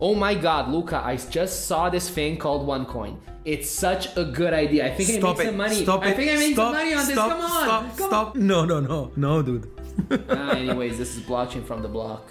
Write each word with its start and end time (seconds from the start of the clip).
Oh 0.00 0.14
my 0.14 0.34
god, 0.34 0.68
Luca, 0.70 1.02
I 1.04 1.16
just 1.16 1.66
saw 1.66 1.88
this 1.88 2.08
thing 2.10 2.36
called 2.36 2.66
OneCoin. 2.66 3.16
It's 3.44 3.70
such 3.70 4.14
a 4.16 4.24
good 4.24 4.52
idea. 4.52 4.86
I 4.86 4.90
think 4.94 5.08
I 5.08 5.12
made 5.38 5.40
it. 5.40 5.46
some 5.46 5.56
money. 5.56 5.82
Stop 5.82 6.02
I 6.02 6.08
it. 6.10 6.16
think 6.16 6.30
I 6.32 6.34
made 6.34 6.52
stop, 6.52 6.66
some 6.66 6.72
money 6.74 6.94
on 6.94 7.06
this. 7.06 7.14
Come 7.14 7.40
on. 7.40 7.50
Stop, 7.64 7.96
Come 7.96 8.08
stop. 8.08 8.36
No, 8.36 8.64
no, 8.64 8.80
no. 8.80 9.12
No, 9.16 9.42
dude. 9.42 9.70
on. 10.10 10.24
Ah, 10.28 10.50
anyways, 10.56 10.98
this 10.98 11.16
is 11.16 11.22
blockchain 11.22 11.64
from 11.64 11.80
the 11.82 11.88
block. 11.88 12.30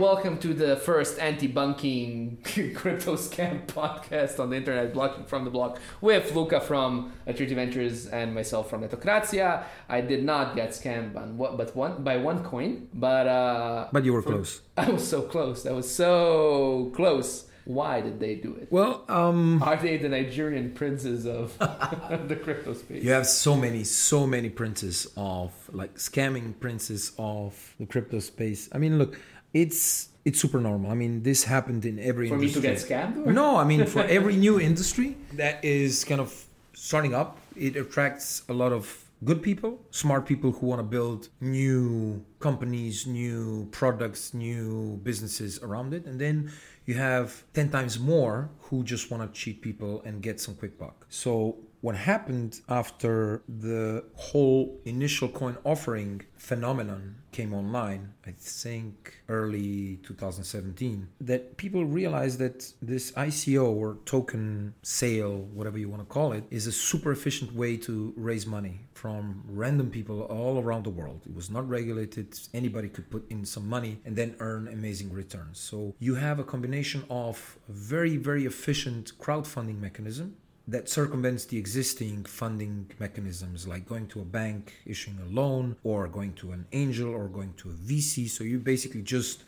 And 0.00 0.06
welcome 0.06 0.38
to 0.38 0.54
the 0.54 0.76
first 0.76 1.18
anti-bunking 1.18 2.38
crypto 2.74 3.16
scam 3.16 3.66
podcast 3.66 4.40
on 4.40 4.48
the 4.48 4.56
internet, 4.56 4.94
Blockchain 4.94 5.28
from 5.28 5.44
the 5.44 5.50
Block, 5.50 5.78
with 6.00 6.34
Luca 6.34 6.58
from 6.58 7.12
Attriti 7.26 7.54
Ventures 7.54 8.06
and 8.06 8.34
myself 8.34 8.70
from 8.70 8.80
Netokracija. 8.80 9.62
I 9.90 10.00
did 10.00 10.24
not 10.24 10.56
get 10.56 10.70
scammed 10.70 11.16
on 11.16 11.36
what, 11.36 11.58
but 11.58 11.76
one 11.76 12.02
by 12.02 12.16
OneCoin, 12.16 12.86
but 12.94 13.26
uh, 13.26 13.88
But 13.92 14.06
you 14.06 14.14
were 14.14 14.22
for- 14.22 14.30
close. 14.30 14.62
I 14.78 14.88
was 14.88 15.06
so 15.06 15.20
close. 15.20 15.66
I 15.66 15.72
was 15.72 15.94
so 15.94 16.90
close. 16.96 17.44
Why 17.66 18.00
did 18.00 18.18
they 18.20 18.36
do 18.36 18.54
it? 18.54 18.68
Well, 18.70 19.04
um, 19.06 19.62
Are 19.62 19.76
they 19.76 19.98
the 19.98 20.08
Nigerian 20.08 20.72
princes 20.72 21.26
of 21.26 21.56
the 21.58 22.40
crypto 22.42 22.72
space? 22.72 23.04
you 23.04 23.10
have 23.10 23.26
so 23.26 23.54
many, 23.54 23.84
so 23.84 24.26
many 24.26 24.48
princes 24.48 25.12
of 25.14 25.52
like 25.74 25.96
scamming 25.96 26.58
princes 26.58 27.12
of 27.18 27.74
the 27.78 27.84
crypto 27.84 28.18
space. 28.20 28.70
I 28.72 28.78
mean, 28.78 28.98
look, 28.98 29.20
it's 29.52 30.08
it's 30.24 30.40
super 30.40 30.60
normal. 30.60 30.90
I 30.90 30.94
mean, 30.94 31.22
this 31.22 31.44
happened 31.44 31.84
in 31.84 31.98
every 31.98 32.28
For 32.28 32.36
me 32.36 32.50
to 32.52 32.60
get 32.60 32.76
scammed? 32.76 33.26
Or? 33.26 33.32
No, 33.32 33.56
I 33.56 33.64
mean 33.64 33.86
for 33.86 34.02
every 34.02 34.36
new 34.36 34.60
industry 34.70 35.16
that 35.34 35.64
is 35.64 36.04
kind 36.04 36.20
of 36.20 36.44
starting 36.74 37.14
up, 37.14 37.38
it 37.56 37.76
attracts 37.76 38.42
a 38.48 38.52
lot 38.52 38.72
of 38.72 39.04
good 39.24 39.42
people, 39.42 39.80
smart 39.90 40.24
people 40.26 40.50
who 40.52 40.66
want 40.66 40.78
to 40.78 40.82
build 40.82 41.28
new 41.40 42.24
companies, 42.38 43.06
new 43.06 43.68
products, 43.70 44.32
new 44.32 44.98
businesses 45.02 45.58
around 45.62 45.92
it, 45.92 46.06
and 46.06 46.18
then 46.20 46.50
you 46.86 46.94
have 46.94 47.44
10 47.52 47.70
times 47.70 47.98
more 47.98 48.50
who 48.62 48.82
just 48.82 49.10
want 49.10 49.22
to 49.22 49.38
cheat 49.38 49.60
people 49.60 50.02
and 50.04 50.22
get 50.22 50.40
some 50.40 50.54
quick 50.54 50.78
buck. 50.78 51.06
So 51.10 51.58
what 51.80 51.96
happened 51.96 52.60
after 52.68 53.42
the 53.48 54.04
whole 54.14 54.80
initial 54.84 55.28
coin 55.28 55.56
offering 55.64 56.22
phenomenon 56.36 57.16
came 57.32 57.54
online, 57.54 58.12
I 58.26 58.32
think 58.32 59.22
early 59.28 59.98
2017, 60.02 61.08
that 61.20 61.56
people 61.56 61.84
realized 61.84 62.38
that 62.40 62.72
this 62.82 63.12
ICO 63.12 63.70
or 63.70 63.98
token 64.04 64.74
sale, 64.82 65.38
whatever 65.54 65.78
you 65.78 65.88
want 65.88 66.02
to 66.02 66.12
call 66.12 66.32
it, 66.32 66.44
is 66.50 66.66
a 66.66 66.72
super 66.72 67.12
efficient 67.12 67.54
way 67.54 67.76
to 67.78 68.12
raise 68.16 68.46
money 68.46 68.80
from 68.94 69.44
random 69.48 69.90
people 69.90 70.22
all 70.22 70.60
around 70.60 70.84
the 70.84 70.90
world. 70.90 71.22
It 71.24 71.34
was 71.34 71.50
not 71.50 71.68
regulated, 71.68 72.38
anybody 72.52 72.88
could 72.88 73.10
put 73.10 73.30
in 73.30 73.44
some 73.44 73.68
money 73.68 74.00
and 74.04 74.16
then 74.16 74.34
earn 74.40 74.68
amazing 74.68 75.12
returns. 75.12 75.58
So 75.60 75.94
you 75.98 76.16
have 76.16 76.38
a 76.38 76.44
combination 76.44 77.04
of 77.08 77.58
a 77.68 77.72
very, 77.72 78.16
very 78.16 78.44
efficient 78.44 79.12
crowdfunding 79.18 79.80
mechanism 79.80 80.36
that 80.70 80.88
circumvents 80.88 81.44
the 81.46 81.58
existing 81.58 82.24
funding 82.24 82.90
mechanisms 82.98 83.66
like 83.66 83.86
going 83.86 84.06
to 84.06 84.20
a 84.20 84.24
bank 84.24 84.74
issuing 84.86 85.18
a 85.18 85.34
loan 85.34 85.76
or 85.82 86.08
going 86.08 86.32
to 86.32 86.52
an 86.52 86.66
angel 86.72 87.10
or 87.14 87.28
going 87.28 87.52
to 87.56 87.70
a 87.70 87.72
VC 87.72 88.28
so 88.28 88.44
you 88.44 88.58
basically 88.58 89.02
just 89.02 89.44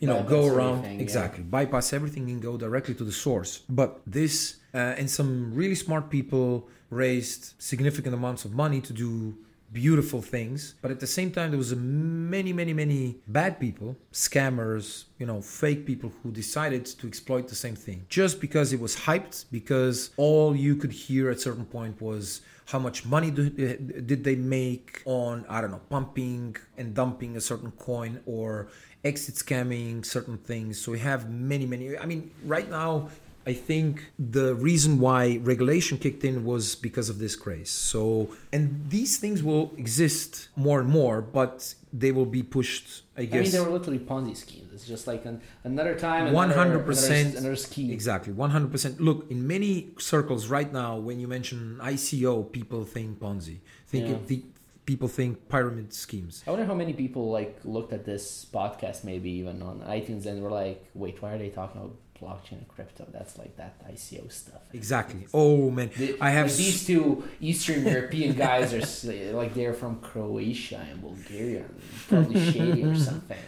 you 0.00 0.08
know 0.08 0.16
Bypass 0.16 0.30
go 0.30 0.46
around 0.46 0.78
everything, 0.78 0.96
yeah. 0.96 1.02
exactly. 1.02 1.42
Bypass 1.44 1.92
everything 1.92 2.28
and 2.30 2.42
go 2.42 2.56
directly 2.56 2.94
to 2.94 3.04
the 3.04 3.12
source. 3.12 3.62
But 3.68 4.00
this 4.06 4.56
uh, 4.74 5.00
and 5.00 5.10
some 5.10 5.54
really 5.54 5.74
smart 5.74 6.10
people 6.10 6.68
raised 6.90 7.54
significant 7.58 8.14
amounts 8.14 8.44
of 8.44 8.52
money 8.52 8.80
to 8.80 8.92
do 8.92 9.36
beautiful 9.82 10.22
things 10.22 10.74
but 10.82 10.90
at 10.90 11.00
the 11.00 11.06
same 11.18 11.30
time 11.36 11.48
there 11.50 11.58
was 11.58 11.74
many 11.74 12.52
many 12.60 12.72
many 12.72 13.02
bad 13.26 13.52
people 13.64 13.96
scammers 14.12 14.86
you 15.18 15.26
know 15.26 15.40
fake 15.40 15.86
people 15.86 16.12
who 16.22 16.30
decided 16.30 16.84
to 16.84 17.06
exploit 17.06 17.48
the 17.48 17.54
same 17.54 17.76
thing. 17.76 18.04
Just 18.08 18.40
because 18.40 18.72
it 18.72 18.80
was 18.80 18.96
hyped 18.96 19.46
because 19.50 20.10
all 20.16 20.54
you 20.54 20.76
could 20.76 20.92
hear 20.92 21.30
at 21.30 21.40
certain 21.40 21.64
point 21.64 22.00
was 22.00 22.40
how 22.66 22.78
much 22.78 23.04
money 23.04 23.30
do, 23.30 23.44
eh, 23.58 23.76
did 24.10 24.24
they 24.24 24.36
make 24.36 25.02
on 25.04 25.44
i 25.48 25.60
don't 25.60 25.70
know 25.70 25.84
pumping 25.90 26.56
and 26.78 26.94
dumping 26.94 27.36
a 27.36 27.40
certain 27.40 27.70
coin 27.72 28.20
or 28.26 28.68
exit 29.04 29.34
scamming 29.34 30.04
certain 30.04 30.38
things. 30.38 30.80
So 30.80 30.92
we 30.92 30.98
have 31.00 31.30
many 31.30 31.66
many 31.66 31.96
i 31.98 32.06
mean 32.06 32.30
right 32.44 32.68
now 32.70 33.08
I 33.46 33.52
think 33.52 34.10
the 34.18 34.54
reason 34.54 34.98
why 34.98 35.38
regulation 35.42 35.98
kicked 35.98 36.24
in 36.24 36.44
was 36.44 36.74
because 36.74 37.08
of 37.10 37.18
this 37.18 37.36
craze. 37.36 37.70
So, 37.70 38.30
and 38.52 38.86
these 38.88 39.18
things 39.18 39.42
will 39.42 39.72
exist 39.76 40.48
more 40.56 40.80
and 40.80 40.88
more, 40.88 41.20
but 41.20 41.74
they 41.92 42.10
will 42.10 42.24
be 42.26 42.42
pushed, 42.42 43.02
I 43.16 43.24
guess. 43.26 43.34
I 43.34 43.42
mean, 43.42 43.50
they 43.52 43.60
were 43.60 43.70
literally 43.78 43.98
Ponzi 43.98 44.36
schemes. 44.36 44.72
It's 44.72 44.86
just 44.86 45.06
like 45.06 45.26
an, 45.26 45.40
another 45.62 45.94
time. 45.94 46.28
Another- 46.28 46.54
hundred 46.54 46.86
percent, 46.86 47.26
Another, 47.28 47.38
another 47.38 47.56
scheme. 47.56 47.90
exactly. 47.90 48.32
One 48.32 48.50
hundred 48.50 48.72
percent. 48.72 49.00
Look, 49.00 49.30
in 49.30 49.46
many 49.46 49.90
circles 49.98 50.48
right 50.48 50.72
now, 50.72 50.96
when 50.96 51.20
you 51.20 51.28
mention 51.28 51.78
ICO, 51.82 52.50
people 52.50 52.84
think 52.84 53.18
Ponzi. 53.20 53.58
Think 53.88 54.08
Yeah. 54.08 54.16
the, 54.26 54.42
people 54.86 55.08
think 55.08 55.48
pyramid 55.48 55.92
schemes. 55.92 56.42
I 56.46 56.50
wonder 56.50 56.66
how 56.66 56.74
many 56.74 56.92
people 56.92 57.30
like 57.30 57.58
looked 57.64 57.92
at 57.92 58.04
this 58.04 58.46
podcast, 58.52 59.04
maybe 59.04 59.30
even 59.30 59.62
on 59.62 59.80
iTunes, 59.80 60.26
and 60.26 60.42
were 60.42 60.50
like, 60.50 60.84
"Wait, 60.94 61.20
why 61.22 61.32
are 61.34 61.38
they 61.38 61.50
talking 61.50 61.80
about 61.80 61.94
blockchain 62.20 62.58
and 62.62 62.68
crypto? 62.68 63.06
That's 63.12 63.38
like 63.38 63.56
that 63.56 63.74
ICO 63.92 64.30
stuff." 64.30 64.62
Exactly. 64.72 65.26
Oh 65.32 65.70
man, 65.70 65.90
The- 65.96 66.16
I 66.20 66.30
have 66.30 66.46
like, 66.48 66.56
these 66.56 66.86
two 66.86 67.24
Eastern 67.40 67.86
European 67.86 68.34
guys 68.36 68.72
are 68.74 69.32
like 69.40 69.54
they're 69.54 69.74
from 69.74 70.00
Croatia 70.00 70.80
and 70.90 71.00
Bulgaria, 71.02 71.64
probably 72.08 72.40
shady 72.52 72.82
or 72.84 72.94
something. 73.10 73.38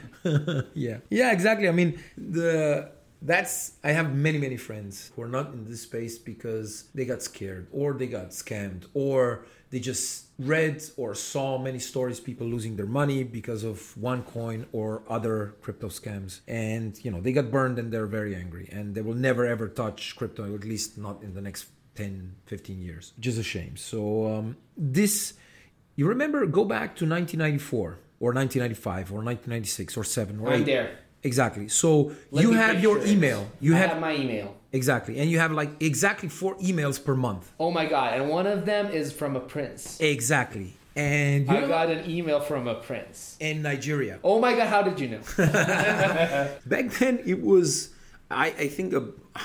yeah 0.75 0.99
yeah 1.09 1.31
exactly 1.33 1.69
i 1.69 1.71
mean 1.81 1.91
the 2.19 2.91
that's 3.23 3.73
i 3.83 3.93
have 3.93 4.15
many 4.15 4.39
many 4.39 4.57
friends 4.57 5.11
who 5.15 5.23
are 5.23 5.29
not 5.29 5.53
in 5.53 5.65
this 5.65 5.83
space 5.83 6.19
because 6.19 6.85
they 6.95 7.05
got 7.05 7.23
scared 7.23 7.67
or 7.73 7.95
they 7.95 8.07
got 8.07 8.31
scammed 8.31 8.85
or 8.95 9.47
they 9.71 9.81
just 9.81 10.27
read 10.39 10.83
or 10.97 11.15
saw 11.15 11.59
many 11.59 11.79
stories 11.79 12.21
people 12.21 12.47
losing 12.47 12.77
their 12.77 12.87
money 12.87 13.25
because 13.25 13.65
of 13.65 13.95
OneCoin 14.01 14.67
or 14.73 15.03
other 15.09 15.57
crypto 15.61 15.89
scams. 15.89 16.41
And 16.47 16.99
you 17.05 17.11
know 17.11 17.21
they 17.21 17.33
got 17.33 17.51
burned 17.51 17.79
and 17.79 17.93
they're 17.93 18.07
very 18.07 18.35
angry 18.35 18.69
and 18.71 18.95
they 18.95 19.03
will 19.03 19.15
never 19.15 19.47
ever 19.47 19.69
touch 19.69 20.15
crypto 20.17 20.55
at 20.55 20.65
least 20.65 20.99
not 20.99 21.23
in 21.23 21.35
the 21.35 21.41
next 21.41 21.67
10 21.97 22.37
15 22.47 22.83
years 22.83 23.13
which 23.17 23.27
is 23.27 23.39
a 23.39 23.43
shame. 23.43 23.77
So 23.77 24.27
um, 24.33 24.57
this 24.77 25.35
you 25.97 26.07
remember 26.07 26.47
go 26.47 26.65
back 26.65 26.95
to 26.97 27.09
1994 27.09 27.99
or 28.21 28.33
1995 28.33 29.13
or 29.13 29.17
1996 29.17 29.97
or 29.97 30.05
7 30.05 30.41
or 30.41 30.53
I'm 30.53 30.63
8 30.63 30.67
there. 30.67 30.99
Exactly 31.31 31.67
so 31.69 32.13
Let 32.31 32.43
you 32.45 32.53
have 32.65 32.77
your 32.87 32.97
it. 32.99 33.09
email 33.13 33.41
you 33.67 33.73
have, 33.75 33.91
have 33.91 34.01
my 34.09 34.15
email. 34.23 34.49
exactly 34.81 35.15
and 35.21 35.27
you 35.33 35.39
have 35.45 35.53
like 35.61 35.71
exactly 35.91 36.29
four 36.41 36.53
emails 36.69 36.97
per 37.07 37.15
month 37.27 37.45
Oh 37.65 37.71
my 37.79 37.87
god! 37.95 38.09
And 38.17 38.25
one 38.39 38.47
of 38.57 38.61
them 38.71 38.85
is 39.01 39.07
from 39.21 39.33
a 39.37 39.41
prince. 39.55 39.81
exactly 40.01 40.69
and 40.97 41.47
you 41.51 41.57
I 41.57 41.67
got 41.77 41.87
an 41.97 42.03
email 42.17 42.41
from 42.51 42.63
a 42.75 42.77
prince. 42.89 43.37
in 43.49 43.57
nigeria 43.71 44.15
Oh 44.31 44.39
my 44.45 44.53
god! 44.59 44.69
How 44.75 44.83
did 44.89 44.97
you 45.03 45.09
know? 45.15 45.23
back 46.75 46.87
then 47.01 47.15
it 47.33 47.41
was 47.43 47.91
I, 48.31 48.47
I 48.47 48.67
think 48.77 48.93
a, 48.93 49.03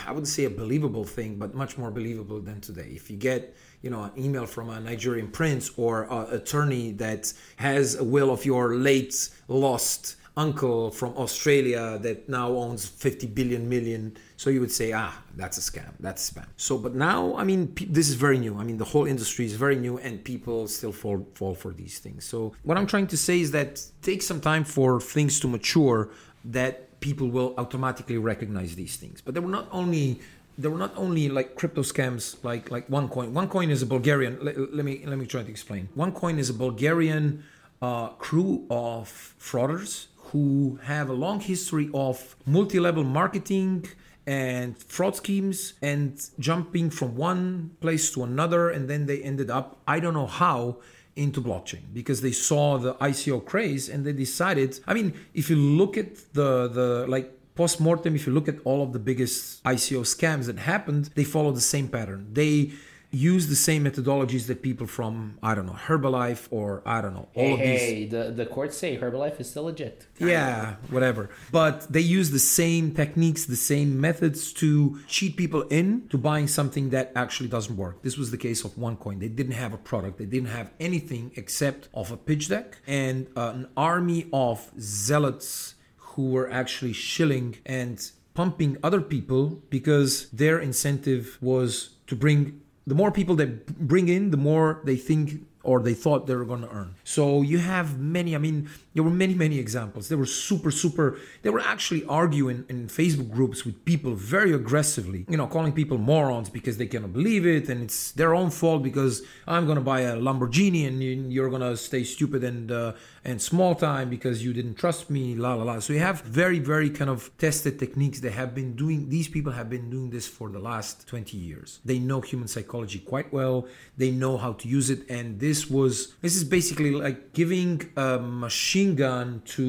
I 0.07 0.09
wouldn't 0.13 0.27
say 0.27 0.45
a 0.45 0.49
believable 0.49 1.03
thing, 1.03 1.35
but 1.37 1.53
much 1.53 1.77
more 1.77 1.91
believable 1.91 2.39
than 2.39 2.61
today. 2.61 2.89
If 2.95 3.11
you 3.11 3.17
get 3.31 3.41
you 3.83 3.89
know 3.91 4.01
an 4.09 4.11
email 4.17 4.45
from 4.47 4.69
a 4.69 4.79
Nigerian 4.79 5.29
prince 5.39 5.65
or 5.77 5.93
a 6.05 6.19
attorney 6.39 6.91
that 6.93 7.31
has 7.57 7.85
a 7.95 8.03
will 8.03 8.31
of 8.31 8.43
your 8.43 8.65
late 8.89 9.13
lost 9.47 10.15
uncle 10.37 10.91
from 10.91 11.13
Australia 11.17 11.97
that 12.01 12.29
now 12.29 12.49
owns 12.49 12.85
50 12.85 13.27
billion 13.27 13.67
million, 13.67 14.15
so 14.37 14.49
you 14.49 14.61
would 14.61 14.71
say 14.71 14.93
ah 14.93 15.13
that's 15.35 15.57
a 15.57 15.61
scam, 15.61 15.91
that's 15.99 16.31
spam. 16.31 16.45
So 16.57 16.77
but 16.77 16.95
now 16.95 17.35
I 17.35 17.43
mean 17.43 17.67
pe- 17.67 17.85
this 17.85 18.09
is 18.09 18.15
very 18.15 18.37
new. 18.37 18.57
I 18.57 18.63
mean 18.63 18.77
the 18.77 18.85
whole 18.85 19.05
industry 19.05 19.45
is 19.45 19.53
very 19.53 19.75
new 19.75 19.97
and 19.97 20.23
people 20.23 20.67
still 20.67 20.91
fall 20.93 21.27
fall 21.33 21.55
for 21.55 21.73
these 21.73 21.99
things. 21.99 22.23
So 22.25 22.53
what 22.63 22.77
I'm 22.77 22.87
trying 22.87 23.07
to 23.07 23.17
say 23.17 23.41
is 23.41 23.51
that 23.51 23.81
take 24.01 24.21
some 24.21 24.39
time 24.39 24.63
for 24.63 25.01
things 25.01 25.39
to 25.41 25.47
mature 25.47 26.09
that 26.45 26.99
people 27.01 27.27
will 27.29 27.53
automatically 27.57 28.17
recognize 28.17 28.75
these 28.75 28.95
things. 28.95 29.21
But 29.21 29.33
there 29.33 29.43
were 29.43 29.49
not 29.49 29.67
only 29.71 30.21
there 30.57 30.71
were 30.71 30.77
not 30.77 30.93
only 30.95 31.27
like 31.27 31.55
crypto 31.55 31.81
scams 31.81 32.41
like 32.43 32.71
like 32.71 32.87
OneCoin. 32.87 33.33
OneCoin 33.33 33.69
is 33.69 33.81
a 33.81 33.85
Bulgarian. 33.85 34.37
Let, 34.41 34.73
let 34.73 34.85
me 34.85 35.03
let 35.05 35.17
me 35.17 35.25
try 35.25 35.43
to 35.43 35.49
explain. 35.49 35.89
OneCoin 35.97 36.37
is 36.37 36.49
a 36.49 36.53
Bulgarian 36.53 37.43
uh, 37.81 38.09
crew 38.09 38.65
of 38.69 39.35
frauders 39.39 40.07
who 40.31 40.79
have 40.83 41.09
a 41.09 41.13
long 41.13 41.39
history 41.39 41.89
of 41.93 42.35
multi-level 42.45 43.03
marketing 43.03 43.85
and 44.27 44.77
fraud 44.77 45.15
schemes 45.15 45.73
and 45.81 46.29
jumping 46.39 46.89
from 46.89 47.15
one 47.15 47.71
place 47.81 48.11
to 48.11 48.23
another 48.23 48.69
and 48.69 48.89
then 48.89 49.07
they 49.07 49.21
ended 49.21 49.49
up 49.49 49.81
i 49.87 49.99
don't 49.99 50.13
know 50.13 50.27
how 50.27 50.77
into 51.15 51.41
blockchain 51.41 51.81
because 51.93 52.21
they 52.21 52.31
saw 52.31 52.77
the 52.77 52.93
ICO 52.95 53.43
craze 53.43 53.89
and 53.89 54.05
they 54.05 54.13
decided. 54.13 54.79
I 54.87 54.93
mean, 54.93 55.13
if 55.33 55.49
you 55.49 55.55
look 55.55 55.97
at 55.97 56.15
the 56.33 56.67
the 56.67 57.05
like 57.07 57.37
post-mortem 57.55 58.15
if 58.15 58.25
you 58.25 58.33
look 58.33 58.47
at 58.47 58.55
all 58.63 58.81
of 58.81 58.93
the 58.93 58.99
biggest 58.99 59.63
ICO 59.65 60.01
scams 60.01 60.45
that 60.45 60.57
happened 60.57 61.09
they 61.15 61.25
follow 61.25 61.51
the 61.51 61.67
same 61.75 61.87
pattern 61.89 62.25
they 62.31 62.71
use 63.11 63.47
the 63.47 63.55
same 63.55 63.83
methodologies 63.83 64.47
that 64.47 64.61
people 64.61 64.87
from 64.87 65.37
I 65.43 65.53
don't 65.53 65.65
know 65.65 65.73
Herbalife 65.73 66.47
or 66.49 66.81
I 66.85 67.01
don't 67.01 67.13
know 67.13 67.27
all 67.35 67.43
hey, 67.43 67.53
of 67.53 67.59
these. 67.59 67.79
hey, 67.81 68.05
the 68.05 68.31
the 68.31 68.45
courts 68.45 68.77
say 68.77 68.97
Herbalife 68.97 69.39
is 69.39 69.49
still 69.49 69.63
legit. 69.63 70.07
Yeah, 70.17 70.75
whatever. 70.89 71.29
But 71.51 71.91
they 71.91 71.99
use 71.99 72.31
the 72.31 72.39
same 72.39 72.93
techniques, 72.93 73.45
the 73.45 73.55
same 73.55 73.99
methods 73.99 74.53
to 74.53 74.99
cheat 75.07 75.35
people 75.35 75.63
in 75.63 76.07
to 76.09 76.17
buying 76.17 76.47
something 76.47 76.89
that 76.91 77.11
actually 77.15 77.49
doesn't 77.49 77.75
work. 77.75 78.01
This 78.01 78.17
was 78.17 78.31
the 78.31 78.37
case 78.37 78.63
of 78.63 78.71
OneCoin. 78.75 79.19
They 79.19 79.27
didn't 79.27 79.53
have 79.53 79.73
a 79.73 79.77
product. 79.77 80.17
They 80.17 80.25
didn't 80.25 80.49
have 80.49 80.71
anything 80.79 81.31
except 81.35 81.89
of 81.93 82.11
a 82.11 82.17
pitch 82.17 82.47
deck 82.47 82.77
and 82.87 83.27
uh, 83.35 83.51
an 83.55 83.67
army 83.75 84.27
of 84.31 84.71
zealots 84.79 85.75
who 85.97 86.29
were 86.29 86.49
actually 86.51 86.93
shilling 86.93 87.57
and 87.65 88.11
pumping 88.33 88.77
other 88.83 89.01
people 89.01 89.61
because 89.69 90.29
their 90.29 90.59
incentive 90.59 91.37
was 91.41 91.89
to 92.07 92.15
bring 92.15 92.60
the 92.87 92.95
more 92.95 93.11
people 93.11 93.35
they 93.35 93.45
bring 93.45 94.09
in, 94.09 94.31
the 94.31 94.37
more 94.37 94.81
they 94.85 94.95
think 94.95 95.45
or 95.63 95.81
they 95.81 95.93
thought 95.93 96.27
they 96.27 96.35
were 96.35 96.45
going 96.45 96.61
to 96.61 96.69
earn. 96.69 96.95
So 97.03 97.41
you 97.41 97.59
have 97.59 97.99
many, 97.99 98.35
I 98.35 98.39
mean, 98.39 98.69
there 98.93 99.03
were 99.03 99.09
many, 99.09 99.33
many 99.33 99.59
examples. 99.59 100.09
They 100.09 100.15
were 100.15 100.25
super, 100.25 100.71
super, 100.71 101.19
they 101.43 101.49
were 101.49 101.59
actually 101.59 102.03
arguing 102.05 102.65
in 102.67 102.87
Facebook 102.87 103.29
groups 103.31 103.65
with 103.65 103.85
people 103.85 104.13
very 104.15 104.53
aggressively, 104.53 105.25
you 105.29 105.37
know, 105.37 105.47
calling 105.47 105.73
people 105.73 105.97
morons 105.97 106.49
because 106.49 106.77
they 106.77 106.87
cannot 106.87 107.13
believe 107.13 107.45
it 107.45 107.69
and 107.69 107.83
it's 107.83 108.11
their 108.13 108.33
own 108.33 108.49
fault 108.49 108.83
because 108.83 109.21
I'm 109.47 109.65
going 109.65 109.77
to 109.77 109.83
buy 109.83 110.01
a 110.01 110.15
Lamborghini 110.15 110.87
and 110.87 111.31
you're 111.31 111.49
going 111.49 111.61
to 111.61 111.77
stay 111.77 112.03
stupid 112.03 112.43
and, 112.43 112.71
uh, 112.71 112.93
and 113.23 113.41
small 113.41 113.75
time 113.75 114.09
because 114.09 114.43
you 114.43 114.53
didn't 114.53 114.75
trust 114.75 115.09
me, 115.09 115.35
la, 115.35 115.53
la, 115.53 115.63
la. 115.63 115.79
So 115.79 115.93
you 115.93 115.99
have 115.99 116.21
very, 116.21 116.59
very 116.59 116.89
kind 116.89 117.09
of 117.09 117.29
tested 117.37 117.77
techniques. 117.77 118.19
They 118.19 118.31
have 118.31 118.55
been 118.55 118.75
doing, 118.75 119.09
these 119.09 119.27
people 119.27 119.51
have 119.51 119.69
been 119.69 119.89
doing 119.89 120.09
this 120.09 120.27
for 120.27 120.49
the 120.49 120.59
last 120.59 121.07
20 121.07 121.37
years. 121.37 121.79
They 121.85 121.99
know 121.99 122.21
human 122.21 122.47
psychology 122.47 122.99
quite 122.99 123.31
well. 123.31 123.67
They 123.97 124.11
know 124.11 124.37
how 124.37 124.53
to 124.53 124.67
use 124.67 124.89
it. 124.89 125.07
And 125.09 125.39
this 125.39 125.50
this 125.51 125.61
was 125.77 125.93
this 126.23 126.33
is 126.39 126.43
basically 126.57 126.91
like 127.05 127.19
giving 127.39 127.71
a 128.07 128.09
machine 128.43 128.91
gun 129.03 129.25
to 129.55 129.65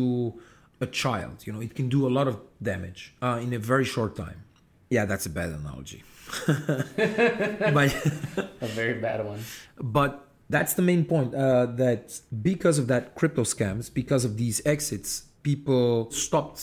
a 0.87 0.88
child 1.02 1.37
you 1.44 1.52
know 1.52 1.62
it 1.69 1.73
can 1.79 1.88
do 1.96 2.00
a 2.11 2.12
lot 2.19 2.26
of 2.32 2.37
damage 2.70 3.00
uh, 3.26 3.38
in 3.44 3.50
a 3.58 3.61
very 3.73 3.87
short 3.94 4.12
time. 4.25 4.40
Yeah 4.96 5.05
that's 5.11 5.26
a 5.31 5.32
bad 5.38 5.50
analogy. 5.61 6.00
But 7.76 7.90
a 8.67 8.70
very 8.81 8.96
bad 9.06 9.19
one. 9.32 9.40
But 9.96 10.11
that's 10.55 10.73
the 10.79 10.84
main 10.90 11.02
point 11.12 11.31
uh, 11.34 11.67
that 11.82 12.05
because 12.50 12.76
of 12.82 12.87
that 12.93 13.05
crypto 13.19 13.43
scams 13.55 13.84
because 14.02 14.23
of 14.29 14.32
these 14.43 14.58
exits 14.75 15.11
people 15.49 15.88
stopped 16.26 16.62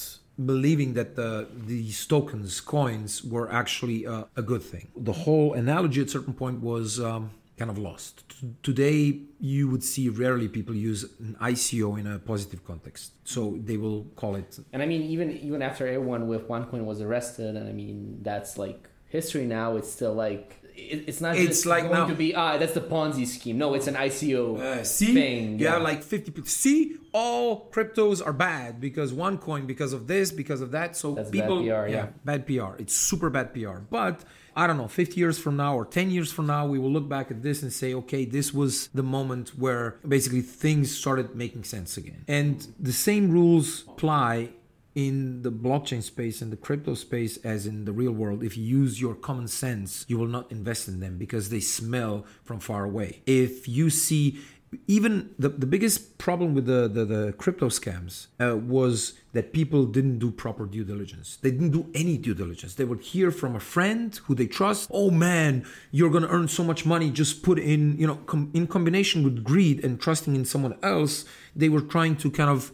believing 0.53 0.89
that 0.99 1.09
the, 1.19 1.31
these 1.73 1.97
tokens 2.13 2.61
coins 2.75 3.11
were 3.33 3.47
actually 3.61 3.99
uh, 4.13 4.23
a 4.41 4.43
good 4.51 4.63
thing. 4.71 4.87
The 5.09 5.17
whole 5.23 5.49
analogy 5.53 5.99
at 6.03 6.07
a 6.07 6.13
certain 6.17 6.35
point 6.43 6.57
was 6.61 6.87
um, 7.09 7.31
kind 7.59 7.69
of 7.69 7.77
lost. 7.77 8.23
Today, 8.63 9.19
you 9.39 9.67
would 9.67 9.83
see 9.83 10.07
rarely 10.07 10.47
people 10.47 10.73
use 10.73 11.03
an 11.19 11.35
ICO 11.41 11.99
in 11.99 12.07
a 12.07 12.17
positive 12.17 12.65
context. 12.65 13.11
So 13.25 13.59
they 13.69 13.77
will 13.77 14.05
call 14.15 14.35
it. 14.35 14.57
And 14.73 14.81
I 14.81 14.85
mean, 14.85 15.01
even 15.01 15.31
even 15.47 15.61
after 15.61 15.85
everyone 15.85 16.27
with 16.27 16.47
OneCoin 16.47 16.85
was 16.85 17.01
arrested, 17.01 17.55
and 17.57 17.67
I 17.67 17.73
mean 17.73 18.19
that's 18.21 18.57
like 18.57 18.89
history 19.09 19.45
now. 19.45 19.75
It's 19.75 19.91
still 19.91 20.13
like 20.13 20.58
it's 20.79 21.21
not 21.21 21.35
it's 21.35 21.47
just 21.47 21.65
like 21.65 21.83
going 21.83 21.93
now, 21.93 22.07
to 22.07 22.15
be 22.15 22.35
ah 22.35 22.57
that's 22.57 22.73
the 22.73 22.81
Ponzi 22.81 23.25
scheme. 23.25 23.57
No, 23.57 23.73
it's 23.73 23.87
an 23.87 23.95
ICO 23.95 24.59
uh, 24.59 24.83
see, 24.83 25.13
thing. 25.13 25.59
You 25.59 25.67
have 25.67 25.81
like 25.81 26.03
fifty. 26.03 26.33
See, 26.45 26.97
all 27.13 27.69
cryptos 27.71 28.25
are 28.25 28.33
bad 28.33 28.79
because 28.79 29.13
OneCoin 29.13 29.67
because 29.67 29.93
of 29.93 30.07
this, 30.07 30.31
because 30.31 30.61
of 30.61 30.71
that. 30.71 30.95
So 30.95 31.15
That's 31.15 31.29
people, 31.29 31.63
bad 31.63 31.85
PR, 31.85 31.91
yeah. 31.91 32.07
bad 32.25 32.47
PR. 32.47 32.75
It's 32.77 32.95
super 32.95 33.29
bad 33.29 33.53
PR. 33.53 33.79
But 33.89 34.23
I 34.55 34.67
don't 34.67 34.77
know, 34.77 34.87
50 34.87 35.19
years 35.19 35.39
from 35.39 35.55
now 35.55 35.75
or 35.75 35.85
10 35.85 36.11
years 36.11 36.31
from 36.31 36.47
now, 36.47 36.67
we 36.67 36.79
will 36.79 36.91
look 36.91 37.07
back 37.07 37.31
at 37.31 37.43
this 37.43 37.61
and 37.63 37.71
say, 37.71 37.93
okay, 37.93 38.25
this 38.25 38.53
was 38.53 38.87
the 38.89 39.03
moment 39.03 39.49
where 39.57 39.97
basically 40.07 40.41
things 40.41 40.95
started 40.95 41.35
making 41.35 41.63
sense 41.63 41.97
again. 41.97 42.25
And 42.27 42.67
the 42.79 42.91
same 42.91 43.31
rules 43.31 43.85
apply 43.87 44.49
in 44.95 45.41
the 45.43 45.51
blockchain 45.51 46.01
space 46.01 46.41
and 46.41 46.51
the 46.51 46.57
crypto 46.57 46.93
space 46.93 47.37
as 47.37 47.65
in 47.67 47.85
the 47.85 47.91
real 47.91 48.11
world 48.11 48.43
if 48.43 48.57
you 48.57 48.63
use 48.63 48.99
your 48.99 49.15
common 49.15 49.47
sense 49.47 50.05
you 50.07 50.17
will 50.17 50.27
not 50.27 50.51
invest 50.51 50.87
in 50.87 50.99
them 50.99 51.17
because 51.17 51.49
they 51.49 51.59
smell 51.59 52.25
from 52.43 52.59
far 52.59 52.83
away 52.83 53.21
if 53.25 53.67
you 53.67 53.89
see 53.89 54.39
even 54.87 55.33
the, 55.39 55.49
the 55.49 55.65
biggest 55.65 56.17
problem 56.17 56.53
with 56.53 56.65
the, 56.65 56.87
the, 56.87 57.05
the 57.05 57.33
crypto 57.33 57.69
scams 57.69 58.27
uh, 58.39 58.55
was 58.55 59.13
that 59.33 59.51
people 59.53 59.85
didn't 59.85 60.19
do 60.19 60.31
proper 60.31 60.65
due 60.65 60.83
diligence. 60.83 61.37
They 61.37 61.51
didn't 61.51 61.71
do 61.71 61.89
any 61.93 62.17
due 62.17 62.33
diligence. 62.33 62.75
They 62.75 62.83
would 62.83 63.01
hear 63.01 63.31
from 63.31 63.55
a 63.55 63.59
friend 63.59 64.15
who 64.25 64.35
they 64.35 64.47
trust, 64.47 64.89
oh 64.93 65.09
man, 65.09 65.65
you're 65.91 66.09
going 66.09 66.23
to 66.23 66.29
earn 66.29 66.47
so 66.47 66.63
much 66.63 66.85
money. 66.85 67.09
Just 67.09 67.41
put 67.41 67.57
in, 67.57 67.97
you 67.97 68.07
know, 68.07 68.15
com- 68.27 68.51
in 68.53 68.67
combination 68.67 69.23
with 69.23 69.43
greed 69.43 69.83
and 69.83 69.99
trusting 69.99 70.35
in 70.35 70.45
someone 70.45 70.77
else, 70.83 71.25
they 71.55 71.69
were 71.69 71.81
trying 71.81 72.15
to 72.17 72.29
kind 72.29 72.49
of 72.49 72.71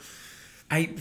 I 0.72 0.96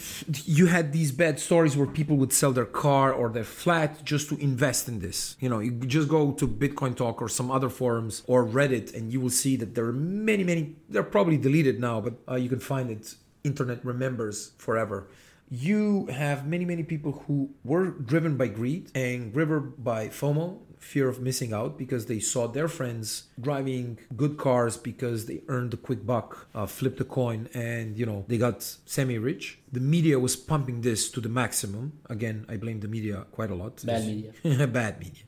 you 0.45 0.67
had 0.67 0.93
these 0.93 1.11
bad 1.11 1.41
stories 1.41 1.75
where 1.77 1.87
people 1.87 2.17
would 2.19 2.33
sell 2.33 2.53
their 2.53 2.67
car 2.67 3.13
or 3.13 3.31
their 3.31 3.45
flat 3.45 4.05
just 4.05 4.29
to 4.29 4.37
invest 4.37 4.89
in 4.89 4.99
this. 4.99 5.37
You 5.41 5.49
know, 5.49 5.59
you 5.59 5.71
just 5.71 6.09
go 6.09 6.33
to 6.33 6.47
Bitcoin 6.47 6.95
Talk 6.95 7.23
or 7.23 7.29
some 7.29 7.51
other 7.51 7.71
forums 7.71 8.23
or 8.27 8.47
Reddit, 8.47 8.95
and 8.95 9.13
you 9.13 9.21
will 9.21 9.31
see 9.31 9.57
that 9.57 9.75
there 9.75 9.87
are 9.87 9.93
many, 9.93 10.45
many. 10.45 10.77
They're 10.89 11.03
probably 11.03 11.39
deleted 11.39 11.81
now, 11.81 12.01
but 12.03 12.15
uh, 12.29 12.35
you 12.35 12.49
can 12.49 12.61
find 12.61 12.91
it. 12.91 13.15
Internet 13.43 13.85
remembers 13.85 14.53
forever. 14.59 15.09
You 15.55 16.07
have 16.07 16.49
many, 16.49 16.65
many 16.65 16.83
people 16.83 17.13
who 17.13 17.51
were 17.63 17.91
driven 17.91 18.37
by 18.37 18.49
greed 18.49 18.91
and 18.93 19.33
driven 19.33 19.73
by 19.79 20.09
FOMO, 20.09 20.59
fear 20.81 21.09
of 21.09 21.21
missing 21.21 21.53
out 21.53 21.79
because 21.79 22.07
they 22.07 22.19
saw 22.19 22.49
their 22.49 22.67
friends 22.67 23.29
driving 23.41 23.99
good 24.17 24.37
cars 24.37 24.77
because 24.77 25.27
they 25.27 25.43
earned 25.47 25.73
a 25.73 25.77
quick 25.77 26.05
buck, 26.05 26.49
uh, 26.57 26.67
flipped 26.67 27.01
a 27.01 27.05
coin, 27.05 27.49
and 27.55 27.97
you 27.97 28.05
know 28.05 28.25
they 28.27 28.37
got 28.37 28.65
semi-rich. 28.65 29.61
The 29.71 29.79
media 29.79 30.19
was 30.19 30.35
pumping 30.35 30.81
this 30.81 31.09
to 31.13 31.21
the 31.21 31.29
maximum. 31.29 32.01
Again, 32.11 32.47
I 32.49 32.57
blame 32.57 32.81
the 32.81 32.89
media 32.89 33.25
quite 33.31 33.53
a 33.53 33.55
lot. 33.55 33.81
Bad 33.87 34.07
media. 34.07 34.33
Bad 34.67 34.99
media. 34.99 35.23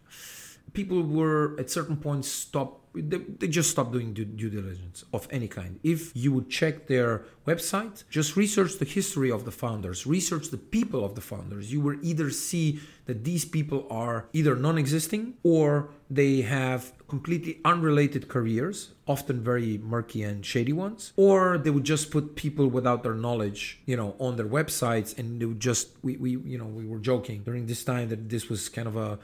People 0.72 1.04
were 1.04 1.54
at 1.60 1.70
certain 1.70 1.98
points 1.98 2.28
stop 2.28 2.80
they, 3.02 3.18
they 3.18 3.48
just 3.48 3.70
stop 3.70 3.92
doing 3.92 4.12
due, 4.12 4.24
due, 4.24 4.50
diligence 4.50 5.04
of 5.12 5.28
any 5.30 5.48
kind. 5.48 5.78
If 5.82 6.12
you 6.14 6.32
would 6.32 6.48
check 6.48 6.86
their 6.86 7.24
website, 7.46 8.04
just 8.10 8.36
research 8.36 8.78
the 8.78 8.84
history 8.84 9.30
of 9.30 9.44
the 9.44 9.50
founders, 9.50 10.06
research 10.06 10.48
the 10.48 10.56
people 10.56 11.04
of 11.04 11.14
the 11.14 11.20
founders, 11.20 11.72
you 11.72 11.80
will 11.80 11.96
either 12.02 12.30
see 12.30 12.80
that 13.06 13.24
these 13.24 13.44
people 13.44 13.86
are 13.90 14.26
either 14.32 14.56
non 14.56 14.78
existing 14.78 15.34
or 15.42 15.90
they 16.10 16.42
have 16.42 16.92
completely 17.08 17.60
unrelated 17.64 18.28
careers, 18.28 18.92
often 19.06 19.40
very 19.40 19.78
murky 19.78 20.22
and 20.22 20.44
shady 20.44 20.72
ones, 20.72 21.12
or 21.16 21.58
they 21.58 21.70
would 21.70 21.84
just 21.84 22.10
put 22.10 22.34
people 22.34 22.66
without 22.66 23.02
their 23.02 23.14
knowledge, 23.14 23.80
you 23.86 23.96
know, 23.96 24.16
on 24.18 24.36
their 24.36 24.46
websites 24.46 25.16
and 25.16 25.40
they 25.40 25.46
would 25.46 25.60
just, 25.60 25.90
we, 26.02 26.16
we 26.16 26.30
you 26.30 26.58
know, 26.58 26.64
we 26.64 26.84
were 26.84 26.98
joking 26.98 27.42
during 27.42 27.66
this 27.66 27.84
time 27.84 28.08
that 28.08 28.28
this 28.28 28.48
was 28.48 28.68
kind 28.68 28.88
of 28.88 28.96
a, 28.96 29.18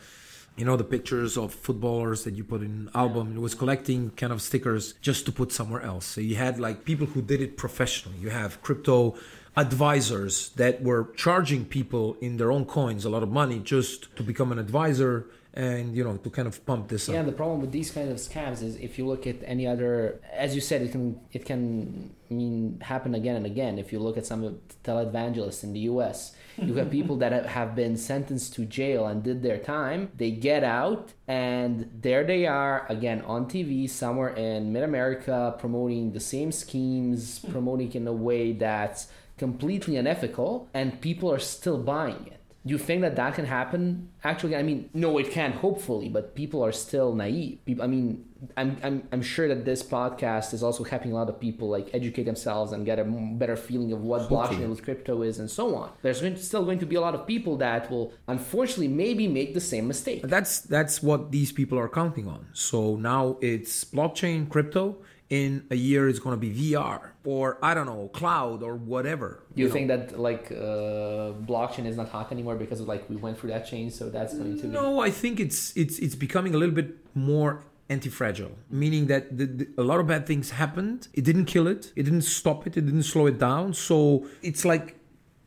you 0.56 0.64
know 0.64 0.76
the 0.76 0.84
pictures 0.84 1.36
of 1.36 1.54
footballers 1.54 2.24
that 2.24 2.34
you 2.34 2.44
put 2.44 2.60
in 2.60 2.90
album 2.94 3.36
it 3.36 3.40
was 3.40 3.54
collecting 3.54 4.10
kind 4.10 4.32
of 4.32 4.42
stickers 4.42 4.94
just 5.00 5.24
to 5.26 5.32
put 5.32 5.52
somewhere 5.52 5.82
else. 5.82 6.04
So 6.04 6.20
you 6.20 6.36
had 6.36 6.58
like 6.60 6.84
people 6.84 7.06
who 7.06 7.22
did 7.22 7.40
it 7.40 7.56
professionally. 7.56 8.18
You 8.18 8.30
have 8.30 8.62
crypto 8.62 9.14
advisors 9.56 10.50
that 10.50 10.82
were 10.82 11.10
charging 11.16 11.64
people 11.64 12.16
in 12.20 12.36
their 12.38 12.50
own 12.50 12.64
coins 12.64 13.04
a 13.04 13.10
lot 13.10 13.22
of 13.22 13.30
money 13.30 13.58
just 13.58 14.14
to 14.16 14.22
become 14.22 14.50
an 14.50 14.58
advisor 14.58 15.26
and 15.54 15.94
you 15.94 16.02
know 16.02 16.16
to 16.16 16.30
kind 16.30 16.48
of 16.48 16.64
pump 16.64 16.88
this 16.88 17.08
yeah, 17.08 17.14
up. 17.14 17.24
Yeah, 17.24 17.30
the 17.30 17.36
problem 17.36 17.60
with 17.60 17.72
these 17.72 17.90
kind 17.90 18.10
of 18.10 18.16
scams 18.16 18.62
is 18.62 18.76
if 18.76 18.98
you 18.98 19.06
look 19.06 19.26
at 19.26 19.36
any 19.44 19.66
other, 19.66 20.20
as 20.32 20.54
you 20.54 20.60
said, 20.60 20.82
it 20.82 20.92
can 20.92 21.20
it 21.32 21.44
can 21.44 22.14
I 22.30 22.34
mean 22.34 22.78
happen 22.80 23.14
again 23.14 23.36
and 23.36 23.46
again. 23.46 23.78
If 23.78 23.92
you 23.92 23.98
look 23.98 24.16
at 24.16 24.26
some 24.26 24.44
of 24.44 24.54
televangelists 24.84 25.62
in 25.62 25.72
the 25.72 25.80
U.S., 25.80 26.34
you 26.56 26.74
have 26.74 26.90
people 26.90 27.16
that 27.16 27.46
have 27.46 27.74
been 27.74 27.96
sentenced 27.96 28.54
to 28.54 28.64
jail 28.64 29.06
and 29.06 29.22
did 29.22 29.42
their 29.42 29.58
time. 29.58 30.10
They 30.16 30.30
get 30.30 30.64
out 30.64 31.12
and 31.28 31.90
there 32.00 32.24
they 32.24 32.46
are 32.46 32.86
again 32.88 33.22
on 33.22 33.46
TV 33.46 33.88
somewhere 33.88 34.30
in 34.30 34.72
Mid 34.72 34.82
America 34.82 35.54
promoting 35.58 36.12
the 36.12 36.20
same 36.20 36.52
schemes, 36.52 37.38
promoting 37.50 37.92
in 37.92 38.06
a 38.06 38.12
way 38.12 38.52
that's 38.52 39.08
completely 39.38 39.96
unethical, 39.96 40.68
and 40.72 41.00
people 41.00 41.32
are 41.32 41.38
still 41.38 41.78
buying 41.78 42.26
it 42.26 42.41
you 42.64 42.78
think 42.78 43.02
that 43.02 43.16
that 43.16 43.34
can 43.34 43.44
happen? 43.44 44.08
Actually 44.24 44.56
i 44.56 44.62
mean 44.62 44.88
no 44.94 45.18
it 45.18 45.30
can 45.30 45.52
hopefully 45.52 46.08
but 46.08 46.34
people 46.34 46.64
are 46.64 46.72
still 46.72 47.14
naive. 47.14 47.58
People, 47.64 47.84
i 47.84 47.86
mean 47.86 48.24
I'm, 48.56 48.76
I'm 48.82 49.08
i'm 49.12 49.22
sure 49.22 49.46
that 49.48 49.64
this 49.64 49.82
podcast 49.82 50.52
is 50.52 50.62
also 50.62 50.82
helping 50.84 51.12
a 51.12 51.14
lot 51.14 51.28
of 51.28 51.38
people 51.38 51.68
like 51.68 51.90
educate 51.92 52.24
themselves 52.24 52.72
and 52.72 52.84
get 52.84 52.98
a 52.98 53.04
better 53.04 53.56
feeling 53.56 53.92
of 53.92 54.00
what 54.02 54.28
blockchain 54.28 54.68
with 54.68 54.82
crypto 54.82 55.22
is 55.22 55.38
and 55.38 55.50
so 55.50 55.74
on. 55.76 55.90
There's 56.02 56.20
going 56.20 56.34
to, 56.34 56.42
still 56.42 56.64
going 56.64 56.80
to 56.80 56.86
be 56.86 56.96
a 56.96 57.00
lot 57.00 57.14
of 57.14 57.26
people 57.26 57.56
that 57.58 57.90
will 57.90 58.12
unfortunately 58.26 58.88
maybe 58.88 59.28
make 59.28 59.54
the 59.54 59.60
same 59.60 59.86
mistake. 59.86 60.22
That's 60.24 60.60
that's 60.60 61.02
what 61.02 61.30
these 61.30 61.52
people 61.52 61.78
are 61.78 61.88
counting 61.88 62.26
on. 62.26 62.46
So 62.52 62.96
now 62.96 63.38
it's 63.40 63.84
blockchain 63.84 64.48
crypto 64.48 64.96
in 65.32 65.64
a 65.70 65.74
year 65.74 66.10
it's 66.10 66.18
going 66.18 66.38
to 66.38 66.44
be 66.48 66.52
VR 66.60 67.00
or 67.24 67.56
I 67.62 67.72
don't 67.72 67.86
know 67.86 68.10
cloud 68.12 68.62
or 68.62 68.74
whatever. 68.76 69.42
Do 69.54 69.62
you, 69.62 69.66
you 69.66 69.72
think 69.72 69.86
know? 69.86 69.96
that 69.96 70.20
like 70.20 70.52
uh, 70.52 71.32
blockchain 71.50 71.86
is 71.86 71.96
not 71.96 72.10
hot 72.10 72.30
anymore 72.30 72.56
because 72.56 72.80
of 72.80 72.86
like 72.86 73.08
we 73.08 73.16
went 73.16 73.38
through 73.38 73.52
that 73.56 73.66
change, 73.66 73.94
so 73.94 74.10
that's 74.10 74.34
going 74.34 74.58
to 74.58 74.62
be 74.62 74.68
no. 74.68 74.96
Be... 74.96 75.08
I 75.08 75.10
think 75.10 75.40
it's 75.40 75.74
it's 75.74 75.98
it's 75.98 76.14
becoming 76.14 76.54
a 76.54 76.58
little 76.58 76.74
bit 76.74 76.90
more 77.14 77.64
anti-fragile, 77.88 78.52
meaning 78.68 79.06
that 79.06 79.36
the, 79.38 79.46
the, 79.46 79.68
a 79.78 79.82
lot 79.82 80.00
of 80.00 80.06
bad 80.06 80.26
things 80.26 80.50
happened. 80.50 81.08
It 81.14 81.24
didn't 81.24 81.46
kill 81.46 81.66
it. 81.66 81.92
It 81.96 82.02
didn't 82.02 82.28
stop 82.40 82.66
it. 82.66 82.76
It 82.76 82.84
didn't 82.84 83.04
slow 83.14 83.26
it 83.26 83.38
down. 83.38 83.72
So 83.72 84.26
it's 84.42 84.66
like 84.66 84.96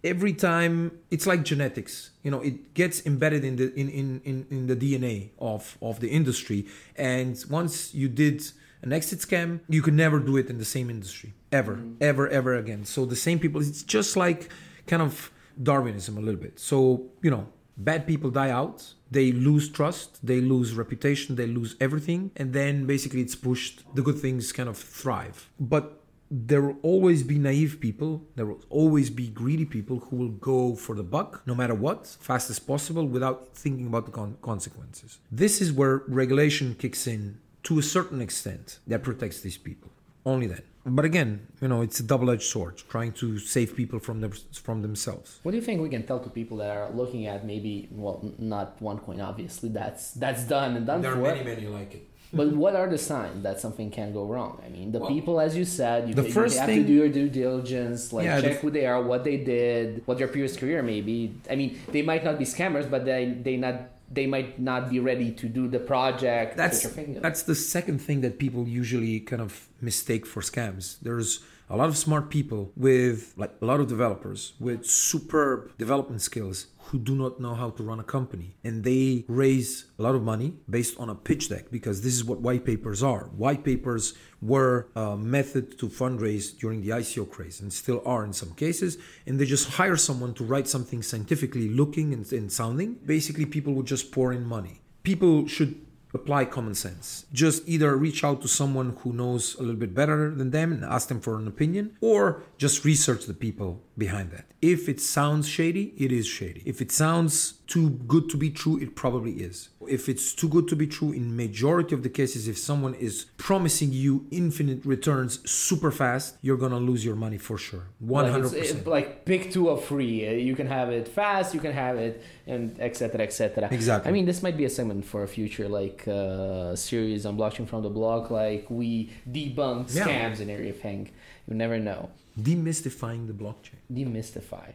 every 0.04 0.34
time 0.34 0.92
it's 1.10 1.26
like 1.26 1.44
genetics 1.44 2.12
you 2.22 2.30
know 2.30 2.40
it 2.40 2.76
gets 2.76 3.04
embedded 3.08 3.44
in 3.44 3.56
the 3.56 3.74
in, 3.74 3.90
in, 3.90 4.22
in, 4.24 4.46
in 4.52 4.68
the 4.68 4.76
dna 4.76 5.32
of 5.40 5.80
of 5.82 6.00
the 6.00 6.10
industry 6.10 6.68
and 6.96 7.44
once 7.50 7.92
you 7.96 8.08
did 8.08 8.38
an 8.86 8.94
exit 8.94 9.20
scam 9.20 9.60
you 9.68 9.82
could 9.82 9.94
never 9.94 10.20
do 10.20 10.38
it 10.38 10.50
in 10.50 10.58
the 10.58 10.66
same 10.66 10.90
industry. 10.90 11.34
Ever. 11.52 11.76
Mm-hmm. 11.76 11.96
ever 12.02 12.28
ever 12.30 12.54
again. 12.56 12.86
So 12.86 13.06
the 13.06 13.16
same 13.16 13.40
people 13.40 13.62
it's 13.62 13.84
just 13.84 14.16
like 14.16 14.50
kind 14.88 15.02
of 15.02 15.32
darwinism 15.62 16.18
a 16.18 16.22
little 16.22 16.40
bit. 16.40 16.60
So 16.60 16.78
you 17.22 17.32
know 17.32 17.48
bad 17.78 18.08
people 18.08 18.30
die 18.32 18.52
out 18.52 18.94
they 19.12 19.34
lose 19.34 19.68
trust 19.70 20.26
they 20.26 20.40
lose 20.40 20.74
reputation 20.74 21.36
they 21.36 21.46
lose 21.46 21.76
everything 21.82 22.32
and 22.38 22.54
then 22.54 22.86
basically 22.86 23.20
it's 23.20 23.36
pushed 23.36 23.84
the 23.94 24.02
good 24.02 24.18
things 24.18 24.52
kind 24.52 24.70
of 24.70 24.78
thrive. 24.78 25.50
But 25.60 26.02
there 26.32 26.62
will 26.62 26.78
always 26.82 27.24
be 27.24 27.38
naive 27.38 27.80
people, 27.80 28.26
there 28.36 28.46
will 28.46 28.62
always 28.70 29.10
be 29.10 29.28
greedy 29.28 29.66
people 29.66 30.00
who 30.00 30.16
will 30.16 30.30
go 30.30 30.76
for 30.76 30.96
the 30.96 31.04
buck 31.04 31.44
no 31.46 31.54
matter 31.54 31.76
what, 31.76 32.08
fast 32.20 32.50
as 32.50 32.60
possible 32.60 33.06
without 33.06 33.56
thinking 33.56 33.88
about 33.88 34.06
the 34.06 34.12
con- 34.12 34.38
consequences. 34.42 35.20
This 35.32 35.62
is 35.62 35.72
where 35.72 36.04
regulation 36.08 36.76
kicks 36.76 37.06
in 37.08 37.40
to 37.66 37.80
a 37.80 37.84
certain 37.84 38.22
extent 38.22 38.80
that 38.88 39.04
protects 39.04 39.42
these 39.42 39.58
people. 39.58 39.92
Only 40.26 40.48
then. 40.48 40.64
But 40.88 41.06
again, 41.06 41.48
you 41.62 41.68
know, 41.68 41.82
it's 41.82 42.00
a 42.00 42.04
double-edged 42.04 42.44
sword, 42.44 42.78
trying 42.90 43.12
to 43.14 43.40
save 43.40 43.76
people 43.76 44.00
from 44.00 44.22
them, 44.22 44.32
from 44.54 44.82
themselves. 44.84 45.40
What 45.44 45.52
do 45.52 45.58
you 45.58 45.64
think 45.64 45.82
we 45.82 45.90
can 45.90 46.04
tell 46.06 46.20
to 46.20 46.30
people 46.30 46.58
that 46.58 46.76
are 46.78 46.90
looking 46.92 47.26
at 47.26 47.46
maybe, 47.46 47.88
well, 47.92 48.24
not 48.38 48.80
OneCoin, 48.80 49.24
obviously, 49.24 49.70
that's 49.70 50.12
that's 50.12 50.44
done 50.44 50.76
and 50.78 50.86
done 50.86 51.02
there 51.02 51.14
for. 51.14 51.22
There 51.22 51.32
are 51.32 51.44
many, 51.44 51.62
many 51.62 51.68
like 51.68 51.96
it 51.96 52.08
but 52.34 52.50
what 52.50 52.76
are 52.76 52.90
the 52.90 52.98
signs 52.98 53.44
that 53.44 53.60
something 53.60 53.90
can 53.92 54.12
go 54.12 54.26
wrong? 54.26 54.62
I 54.66 54.70
mean, 54.70 54.92
the 54.92 55.00
well, 55.00 55.10
people, 55.10 55.40
as 55.40 55.56
you 55.56 55.64
said, 55.64 56.10
you, 56.10 56.14
the 56.14 56.24
first 56.24 56.56
you 56.56 56.60
have 56.62 56.70
thing, 56.70 56.82
to 56.82 56.88
do 56.88 56.94
your 56.94 57.10
due 57.10 57.30
diligence, 57.30 58.12
like 58.12 58.26
yeah, 58.26 58.42
check 58.42 58.56
the, 58.56 58.60
who 58.60 58.72
they 58.72 58.86
are, 58.86 59.02
what 59.02 59.24
they 59.24 59.38
did, 59.38 60.02
what 60.06 60.18
their 60.18 60.28
previous 60.28 60.58
career 60.58 60.82
may 60.82 61.02
be. 61.02 61.36
I 61.50 61.56
mean, 61.56 61.80
they 61.92 62.02
might 62.02 62.24
not 62.24 62.38
be 62.38 62.46
scammers, 62.46 62.90
but 62.90 63.06
they 63.06 63.26
they 63.42 63.58
not 63.58 63.76
they 64.16 64.26
might 64.26 64.60
not 64.60 64.90
be 64.90 65.00
ready 65.00 65.32
to 65.32 65.48
do 65.48 65.68
the 65.68 65.80
project. 65.80 66.58
That's 66.58 66.88
that's 67.28 67.44
the 67.44 67.56
second 67.56 68.00
thing 68.00 68.22
that 68.22 68.40
people 68.40 68.68
usually 68.68 69.20
kind 69.20 69.42
of 69.42 69.68
mistake 69.82 70.26
for 70.26 70.42
scams. 70.42 70.98
There's 71.02 71.44
a 71.70 71.76
lot 71.76 71.90
of 71.90 71.98
smart 71.98 72.30
people 72.30 72.72
with 72.76 73.34
like 73.38 73.52
a 73.62 73.66
lot 73.66 73.80
of 73.80 73.88
developers 73.88 74.54
with 74.60 74.86
superb 74.86 75.76
development 75.78 76.22
skills 76.22 76.68
who 76.78 77.00
do 77.00 77.16
not 77.16 77.40
know 77.40 77.56
how 77.56 77.72
to 77.72 77.82
run 77.82 78.00
a 78.00 78.04
company. 78.04 78.56
And 78.64 78.84
they 78.84 79.26
raise 79.28 79.86
a 79.98 80.04
lot 80.04 80.14
of 80.14 80.22
money 80.22 80.54
based 80.70 81.00
on 81.00 81.10
a 81.10 81.16
pitch 81.16 81.50
deck 81.50 81.72
because 81.72 82.02
this 82.04 82.14
is 82.14 82.24
what 82.24 82.42
white 82.42 82.64
papers 82.66 83.02
are. 83.02 83.26
White 83.36 83.64
papers 83.64 84.14
were 84.42 84.88
a 84.96 85.18
method 85.18 85.80
to 85.80 85.88
fundraise 85.88 86.56
during 86.58 86.82
the 86.82 86.90
ico 86.90 87.28
craze 87.28 87.60
and 87.60 87.74
still 87.74 88.04
are 88.06 88.24
in 88.24 88.34
some 88.34 88.54
cases. 88.54 88.98
And 89.26 89.40
they 89.40 89.46
just 89.46 89.70
hire 89.70 89.98
someone 89.98 90.36
to 90.36 90.44
write 90.44 90.68
something 90.68 91.02
scientifically 91.02 91.70
looking 91.70 92.14
and, 92.14 92.32
and 92.32 92.52
sounding. 92.52 93.00
Basically 93.06 93.48
people 93.48 93.74
would 93.74 93.88
just 93.88 94.12
pour 94.12 94.32
in 94.32 94.46
money. 94.46 94.82
People 95.02 95.48
should 95.48 95.85
apply 96.16 96.46
common 96.46 96.74
sense. 96.74 97.26
Just 97.34 97.64
either 97.68 97.96
reach 97.96 98.24
out 98.24 98.42
to 98.42 98.48
someone 98.48 98.98
who 99.02 99.14
knows 99.14 99.56
a 99.56 99.62
little 99.62 99.76
bit 99.76 99.94
better 99.94 100.34
than 100.34 100.52
them 100.52 100.72
and 100.72 100.84
ask 100.84 101.10
them 101.10 101.20
for 101.20 101.38
an 101.38 101.48
opinion, 101.48 101.98
or 102.02 102.44
just 102.58 102.86
research 102.86 103.26
the 103.26 103.34
people 103.34 103.84
behind 103.98 104.32
that. 104.32 104.46
If 104.62 104.90
it 104.90 105.00
sounds 105.00 105.48
shady, 105.48 105.94
it 105.98 106.12
is 106.12 106.26
shady. 106.26 106.64
If 106.66 106.82
it 106.82 106.92
sounds 106.92 107.60
too 107.68 107.90
good 108.08 108.30
to 108.30 108.38
be 108.38 108.50
true, 108.50 108.78
it 108.80 108.96
probably 108.96 109.34
is. 109.34 109.70
If 109.88 110.10
it's 110.10 110.34
too 110.34 110.50
good 110.50 110.68
to 110.70 110.76
be 110.76 110.88
true, 110.88 111.12
in 111.12 111.36
majority 111.36 111.94
of 111.96 112.04
the 112.04 112.10
cases, 112.10 112.48
if 112.48 112.58
someone 112.58 112.94
is 112.96 113.26
promising 113.38 113.92
you 113.92 114.26
infinite 114.32 114.86
returns 114.86 115.48
super 115.50 115.92
fast, 115.92 116.38
you're 116.42 116.58
gonna 116.58 116.80
lose 116.80 117.04
your 117.04 117.16
money 117.16 117.38
for 117.38 117.58
sure. 117.58 117.86
One 118.00 118.30
hundred 118.30 118.52
percent. 118.52 118.88
Like 118.88 119.26
pick 119.26 119.52
two 119.52 119.70
or 119.70 119.78
free. 119.78 120.28
Uh, 120.28 120.32
you 120.32 120.56
can 120.56 120.68
have 120.68 120.90
it 120.90 121.08
fast. 121.08 121.54
You 121.54 121.60
can 121.60 121.74
have 121.74 121.98
it, 121.98 122.24
and 122.48 122.80
etc. 122.80 123.22
etc. 123.22 123.70
Exactly. 123.72 124.10
I 124.10 124.12
mean, 124.12 124.26
this 124.26 124.42
might 124.44 124.58
be 124.58 124.66
a 124.66 124.70
segment 124.70 125.06
for 125.06 125.24
a 125.24 125.28
future 125.28 125.68
like 125.68 126.08
uh, 126.08 126.76
series 126.76 127.26
on 127.26 127.38
blockchain 127.38 127.68
from 127.68 127.84
the 127.84 127.90
block. 127.90 128.32
Like 128.32 128.66
we 128.70 129.12
debunk 129.30 129.92
scams 129.92 130.38
yeah. 130.38 130.42
and 130.42 130.52
everything. 130.52 131.12
You 131.48 131.56
never 131.56 131.80
know. 131.80 132.10
Demystifying 132.40 133.28
the 133.28 133.34
blockchain. 133.34 133.80
Demystify. 133.92 134.74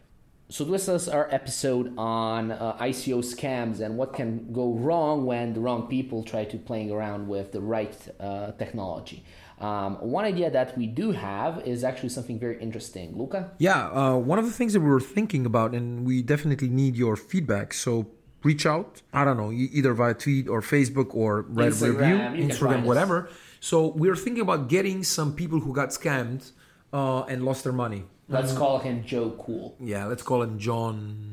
So 0.51 0.65
this 0.65 0.89
is 0.89 1.07
our 1.07 1.29
episode 1.31 1.93
on 1.97 2.51
uh, 2.51 2.75
ICO 2.81 3.19
scams 3.23 3.79
and 3.79 3.97
what 3.97 4.11
can 4.11 4.51
go 4.51 4.73
wrong 4.73 5.25
when 5.25 5.53
the 5.53 5.61
wrong 5.61 5.87
people 5.87 6.23
try 6.23 6.43
to 6.43 6.57
playing 6.57 6.91
around 6.91 7.29
with 7.29 7.53
the 7.53 7.61
right 7.61 7.95
uh, 8.19 8.51
technology. 8.59 9.23
Um, 9.61 9.95
one 10.01 10.25
idea 10.25 10.51
that 10.51 10.77
we 10.77 10.87
do 10.87 11.13
have 11.13 11.65
is 11.65 11.85
actually 11.85 12.09
something 12.09 12.37
very 12.37 12.61
interesting. 12.61 13.17
Luca? 13.17 13.51
Yeah, 13.59 13.91
uh, 13.91 14.17
one 14.17 14.39
of 14.39 14.45
the 14.45 14.51
things 14.51 14.73
that 14.73 14.81
we 14.81 14.89
were 14.89 14.99
thinking 14.99 15.45
about, 15.45 15.73
and 15.73 16.05
we 16.05 16.21
definitely 16.21 16.67
need 16.67 16.97
your 16.97 17.15
feedback. 17.15 17.73
So 17.73 18.07
reach 18.43 18.65
out. 18.65 19.01
I 19.13 19.23
don't 19.23 19.37
know, 19.37 19.53
either 19.53 19.93
via 19.93 20.15
tweet 20.15 20.49
or 20.49 20.61
Facebook 20.61 21.15
or 21.15 21.43
write 21.43 21.71
Instagram, 21.71 22.33
review, 22.33 22.49
Instagram, 22.49 22.83
whatever. 22.83 23.29
So 23.61 23.87
we're 23.87 24.17
thinking 24.17 24.41
about 24.41 24.67
getting 24.67 25.05
some 25.05 25.33
people 25.33 25.61
who 25.61 25.71
got 25.71 25.91
scammed 25.91 26.51
uh, 26.91 27.21
and 27.21 27.45
lost 27.45 27.63
their 27.63 27.71
money. 27.71 28.03
Let's 28.31 28.53
call 28.53 28.79
him 28.79 29.03
Joe 29.03 29.31
Cool. 29.37 29.75
Yeah, 29.79 30.05
let's 30.05 30.23
call 30.23 30.41
him 30.41 30.57
John 30.57 31.27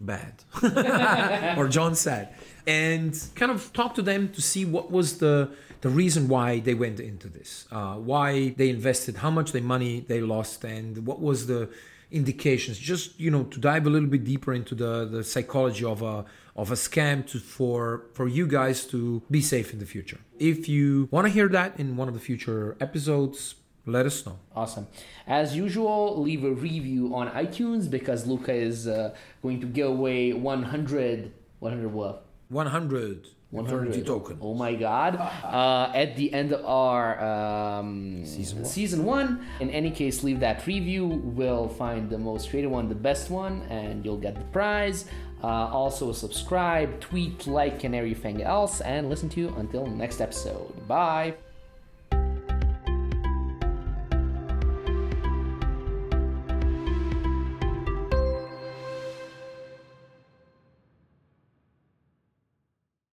Bad 0.00 0.44
or 1.58 1.68
John 1.68 1.94
Sad, 1.94 2.34
and 2.66 3.18
kind 3.34 3.50
of 3.50 3.72
talk 3.72 3.94
to 3.96 4.02
them 4.02 4.30
to 4.30 4.42
see 4.42 4.64
what 4.64 4.90
was 4.90 5.18
the 5.18 5.50
the 5.82 5.88
reason 5.88 6.28
why 6.28 6.60
they 6.60 6.74
went 6.74 7.00
into 7.00 7.28
this, 7.28 7.66
uh, 7.72 7.94
why 7.94 8.50
they 8.50 8.68
invested, 8.68 9.16
how 9.16 9.30
much 9.30 9.52
they 9.52 9.60
money 9.60 10.00
they 10.00 10.20
lost, 10.20 10.64
and 10.64 11.06
what 11.06 11.20
was 11.20 11.46
the 11.46 11.70
indications. 12.10 12.78
Just 12.78 13.18
you 13.18 13.30
know 13.30 13.44
to 13.44 13.58
dive 13.58 13.86
a 13.86 13.90
little 13.90 14.08
bit 14.08 14.24
deeper 14.24 14.52
into 14.52 14.74
the 14.74 15.04
the 15.04 15.24
psychology 15.24 15.84
of 15.84 16.02
a 16.02 16.24
of 16.56 16.70
a 16.70 16.74
scam 16.74 17.26
to 17.28 17.38
for 17.38 18.06
for 18.12 18.28
you 18.28 18.46
guys 18.46 18.84
to 18.86 19.22
be 19.30 19.40
safe 19.40 19.72
in 19.72 19.78
the 19.78 19.86
future. 19.86 20.20
If 20.38 20.68
you 20.68 21.08
want 21.10 21.26
to 21.26 21.32
hear 21.32 21.48
that 21.48 21.78
in 21.78 21.96
one 21.96 22.08
of 22.08 22.14
the 22.14 22.20
future 22.20 22.76
episodes, 22.80 23.54
let 23.86 24.06
us 24.06 24.24
know. 24.26 24.38
Awesome. 24.54 24.86
As 25.26 25.56
usual, 25.56 26.20
leave 26.20 26.44
a 26.44 26.50
review 26.52 27.14
on 27.14 27.28
iTunes 27.30 27.90
because 27.90 28.26
Luca 28.26 28.52
is 28.52 28.86
uh, 28.86 29.14
going 29.42 29.60
to 29.60 29.66
give 29.66 29.88
away 29.88 30.32
100. 30.32 31.32
100 31.60 31.92
what? 31.92 32.26
100. 32.48 33.28
100 33.50 34.06
token. 34.06 34.38
Oh 34.40 34.54
my 34.54 34.74
god. 34.74 35.16
Uh, 35.16 35.90
at 35.92 36.16
the 36.16 36.32
end 36.32 36.52
of 36.52 36.64
our 36.64 37.20
um, 37.20 38.24
season, 38.24 38.58
one. 38.58 38.70
season 38.70 39.04
one. 39.04 39.44
In 39.58 39.70
any 39.70 39.90
case, 39.90 40.22
leave 40.22 40.38
that 40.40 40.64
review. 40.66 41.06
We'll 41.06 41.68
find 41.68 42.08
the 42.08 42.18
most 42.18 42.50
creative 42.50 42.70
one, 42.70 42.88
the 42.88 42.94
best 42.94 43.28
one, 43.28 43.62
and 43.62 44.04
you'll 44.04 44.18
get 44.18 44.36
the 44.36 44.44
prize. 44.52 45.06
Uh, 45.42 45.46
also, 45.46 46.12
subscribe, 46.12 47.00
tweet, 47.00 47.46
like, 47.46 47.82
and 47.82 47.94
everything 47.94 48.42
else, 48.42 48.82
and 48.82 49.08
listen 49.08 49.28
to 49.30 49.40
you 49.40 49.48
until 49.56 49.86
next 49.86 50.20
episode. 50.20 50.86
Bye. 50.86 51.34